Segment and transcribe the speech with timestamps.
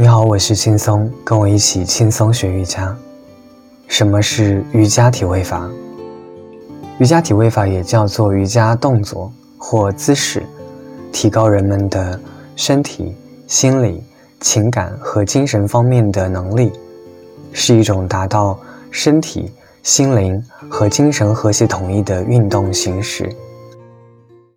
[0.00, 2.96] 你好，我是轻松，跟我一起轻松学瑜伽。
[3.88, 5.68] 什么是瑜伽体位法？
[7.00, 10.46] 瑜伽体位法也叫做瑜伽动作或姿势，
[11.10, 12.16] 提高人们的
[12.54, 13.12] 身体、
[13.48, 14.00] 心理、
[14.38, 16.70] 情感和精神方面的能力，
[17.52, 18.56] 是一种达到
[18.92, 19.52] 身体、
[19.82, 20.40] 心灵
[20.70, 23.28] 和精神和谐统一的运动形式。